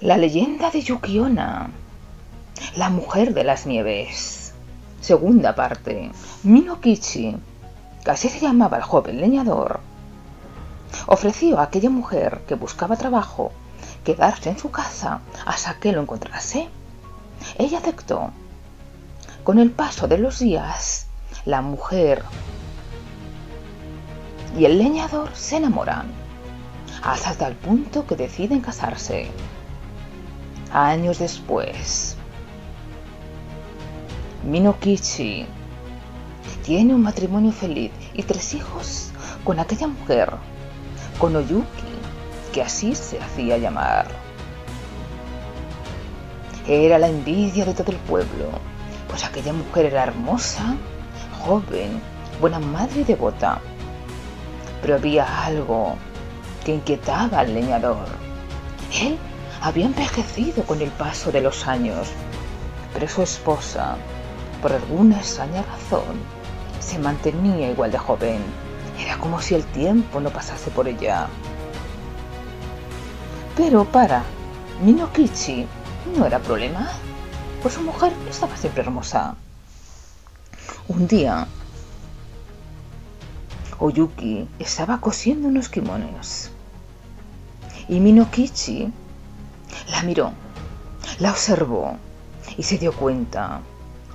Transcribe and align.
La 0.00 0.16
leyenda 0.16 0.70
de 0.70 0.80
Yukiona, 0.80 1.68
la 2.74 2.88
mujer 2.88 3.34
de 3.34 3.44
las 3.44 3.66
nieves. 3.66 4.54
Segunda 5.02 5.54
parte. 5.54 6.10
Minokichi, 6.42 7.36
que 8.02 8.10
así 8.10 8.30
se 8.30 8.40
llamaba 8.40 8.78
el 8.78 8.82
joven 8.82 9.20
leñador, 9.20 9.80
ofreció 11.04 11.58
a 11.58 11.64
aquella 11.64 11.90
mujer 11.90 12.40
que 12.48 12.54
buscaba 12.54 12.96
trabajo 12.96 13.52
quedarse 14.02 14.48
en 14.48 14.58
su 14.58 14.70
casa 14.70 15.20
hasta 15.44 15.74
que 15.74 15.92
lo 15.92 16.00
encontrase. 16.00 16.70
Ella 17.58 17.76
aceptó. 17.76 18.30
Con 19.44 19.58
el 19.58 19.70
paso 19.70 20.08
de 20.08 20.16
los 20.16 20.38
días, 20.38 21.08
la 21.44 21.60
mujer 21.60 22.24
y 24.58 24.64
el 24.64 24.78
leñador 24.78 25.28
se 25.34 25.58
enamoran, 25.58 26.06
hasta 27.02 27.34
tal 27.34 27.54
punto 27.54 28.06
que 28.06 28.16
deciden 28.16 28.62
casarse 28.62 29.30
años 30.72 31.18
después. 31.18 32.16
Minokichi 34.44 35.46
tiene 36.64 36.94
un 36.94 37.02
matrimonio 37.02 37.52
feliz 37.52 37.92
y 38.14 38.22
tres 38.22 38.54
hijos 38.54 39.10
con 39.44 39.58
aquella 39.58 39.86
mujer, 39.86 40.32
con 41.18 41.36
Oyuki, 41.36 41.66
que 42.52 42.62
así 42.62 42.94
se 42.94 43.18
hacía 43.18 43.58
llamar. 43.58 44.06
Era 46.66 46.98
la 46.98 47.08
envidia 47.08 47.64
de 47.64 47.74
todo 47.74 47.90
el 47.92 47.98
pueblo, 47.98 48.50
pues 49.08 49.24
aquella 49.24 49.52
mujer 49.52 49.86
era 49.86 50.04
hermosa, 50.04 50.76
joven, 51.40 52.00
buena 52.40 52.60
madre 52.60 53.00
y 53.00 53.04
devota. 53.04 53.60
Pero 54.80 54.94
había 54.94 55.44
algo 55.44 55.96
que 56.64 56.74
inquietaba 56.74 57.40
al 57.40 57.54
leñador. 57.54 58.06
Él 59.00 59.18
había 59.60 59.86
envejecido 59.86 60.64
con 60.64 60.80
el 60.80 60.90
paso 60.90 61.30
de 61.30 61.40
los 61.40 61.66
años, 61.66 62.08
pero 62.92 63.08
su 63.08 63.22
esposa, 63.22 63.96
por 64.62 64.72
alguna 64.72 65.18
extraña 65.18 65.62
razón, 65.62 66.16
se 66.80 66.98
mantenía 66.98 67.70
igual 67.70 67.92
de 67.92 67.98
joven. 67.98 68.40
Era 68.98 69.18
como 69.18 69.40
si 69.40 69.54
el 69.54 69.64
tiempo 69.64 70.20
no 70.20 70.30
pasase 70.30 70.70
por 70.70 70.88
ella. 70.88 71.28
Pero 73.56 73.84
para 73.84 74.22
Minokichi 74.82 75.66
no 76.16 76.26
era 76.26 76.38
problema, 76.38 76.90
pues 77.62 77.74
su 77.74 77.82
mujer 77.82 78.12
estaba 78.28 78.56
siempre 78.56 78.82
hermosa. 78.82 79.34
Un 80.88 81.06
día, 81.06 81.46
Oyuki 83.78 84.48
estaba 84.58 85.00
cosiendo 85.00 85.48
unos 85.48 85.68
kimonos 85.68 86.50
y 87.88 87.98
Minokichi 87.98 88.92
la 89.90 90.02
miró, 90.02 90.32
la 91.18 91.30
observó 91.30 91.96
y 92.56 92.62
se 92.62 92.78
dio 92.78 92.92
cuenta, 92.92 93.60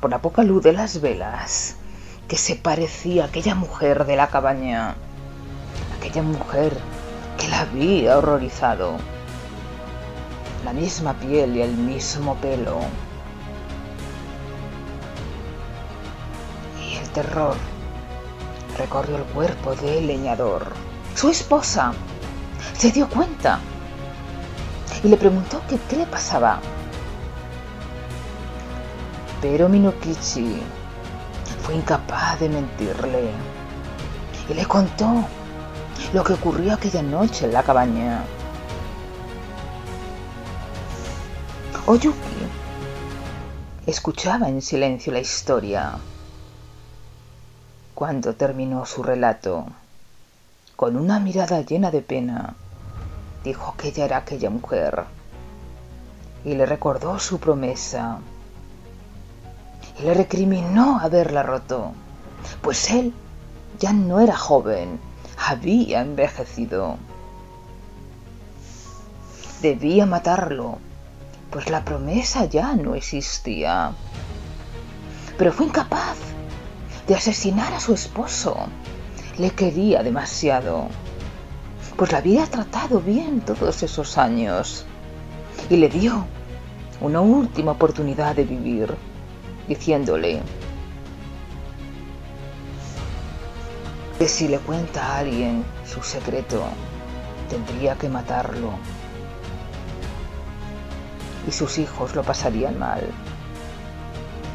por 0.00 0.10
la 0.10 0.20
poca 0.20 0.42
luz 0.42 0.62
de 0.62 0.72
las 0.72 1.00
velas, 1.00 1.76
que 2.28 2.36
se 2.36 2.56
parecía 2.56 3.24
a 3.24 3.26
aquella 3.26 3.54
mujer 3.54 4.04
de 4.04 4.16
la 4.16 4.28
cabaña, 4.28 4.94
aquella 5.98 6.22
mujer 6.22 6.78
que 7.38 7.48
la 7.48 7.60
había 7.60 8.18
horrorizado. 8.18 8.96
La 10.64 10.72
misma 10.72 11.14
piel 11.14 11.56
y 11.56 11.62
el 11.62 11.74
mismo 11.76 12.34
pelo. 12.36 12.80
Y 16.84 16.96
el 16.96 17.08
terror 17.10 17.56
recorrió 18.76 19.16
el 19.16 19.24
cuerpo 19.24 19.74
del 19.76 20.06
leñador. 20.06 20.72
Su 21.14 21.30
esposa 21.30 21.92
se 22.76 22.92
dio 22.92 23.08
cuenta 23.08 23.60
y 25.02 25.08
le 25.08 25.16
preguntó 25.16 25.60
que 25.68 25.78
qué 25.88 25.96
le 25.96 26.06
pasaba. 26.06 26.60
Pero 29.40 29.68
Minokichi 29.68 30.60
fue 31.62 31.76
incapaz 31.76 32.40
de 32.40 32.48
mentirle 32.48 33.30
y 34.48 34.54
le 34.54 34.66
contó 34.66 35.24
lo 36.12 36.24
que 36.24 36.32
ocurrió 36.32 36.74
aquella 36.74 37.02
noche 37.02 37.44
en 37.44 37.52
la 37.52 37.62
cabaña. 37.62 38.24
Oyuki 41.86 42.18
escuchaba 43.86 44.48
en 44.48 44.60
silencio 44.60 45.12
la 45.12 45.20
historia. 45.20 45.98
Cuando 47.94 48.34
terminó 48.34 48.84
su 48.84 49.02
relato, 49.02 49.66
con 50.76 50.96
una 50.96 51.18
mirada 51.18 51.62
llena 51.62 51.90
de 51.90 52.02
pena, 52.02 52.54
dijo 53.48 53.74
que 53.78 53.88
ella 53.88 54.04
era 54.04 54.16
aquella 54.18 54.50
mujer 54.50 55.04
y 56.44 56.54
le 56.54 56.66
recordó 56.66 57.18
su 57.18 57.40
promesa 57.40 58.18
y 59.98 60.02
le 60.02 60.12
recriminó 60.12 61.00
haberla 61.00 61.42
roto, 61.42 61.92
pues 62.60 62.90
él 62.90 63.14
ya 63.78 63.94
no 63.94 64.20
era 64.20 64.36
joven, 64.36 65.00
había 65.46 66.02
envejecido. 66.02 66.98
Debía 69.62 70.04
matarlo, 70.04 70.78
pues 71.50 71.70
la 71.70 71.86
promesa 71.86 72.44
ya 72.44 72.74
no 72.74 72.94
existía. 72.96 73.92
Pero 75.38 75.52
fue 75.52 75.66
incapaz 75.66 76.18
de 77.06 77.14
asesinar 77.14 77.72
a 77.72 77.80
su 77.80 77.94
esposo. 77.94 78.58
Le 79.38 79.50
quería 79.52 80.02
demasiado 80.02 80.88
pues 81.98 82.12
la 82.12 82.18
había 82.18 82.46
tratado 82.46 83.00
bien 83.00 83.40
todos 83.40 83.82
esos 83.82 84.18
años. 84.18 84.86
Y 85.68 85.76
le 85.78 85.88
dio 85.88 86.26
una 87.00 87.20
última 87.20 87.72
oportunidad 87.72 88.36
de 88.36 88.44
vivir, 88.44 88.94
diciéndole 89.66 90.40
que 94.16 94.28
si 94.28 94.46
le 94.46 94.60
cuenta 94.60 95.04
a 95.04 95.18
alguien 95.18 95.64
su 95.84 96.00
secreto, 96.00 96.62
tendría 97.50 97.96
que 97.96 98.08
matarlo. 98.08 98.70
Y 101.48 101.50
sus 101.50 101.78
hijos 101.78 102.14
lo 102.14 102.22
pasarían 102.22 102.78
mal. 102.78 103.08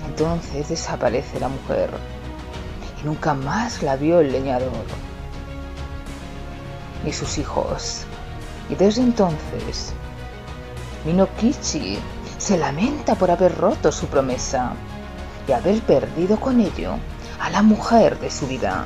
Entonces 0.07 0.69
desaparece 0.69 1.41
la 1.41 1.49
mujer 1.49 1.89
y 3.01 3.05
nunca 3.05 3.33
más 3.33 3.83
la 3.83 3.97
vio 3.97 4.21
el 4.21 4.31
leñador 4.31 5.02
y 7.05 7.13
sus 7.13 7.37
hijos. 7.37 8.05
Y 8.69 8.75
desde 8.75 9.01
entonces, 9.01 9.93
Minokichi 11.05 11.97
se 12.37 12.57
lamenta 12.57 13.15
por 13.15 13.31
haber 13.31 13.57
roto 13.57 13.91
su 13.91 14.07
promesa 14.07 14.73
y 15.47 15.51
haber 15.51 15.81
perdido 15.81 16.39
con 16.39 16.59
ello 16.59 16.95
a 17.39 17.49
la 17.49 17.61
mujer 17.61 18.19
de 18.19 18.31
su 18.31 18.47
vida. 18.47 18.85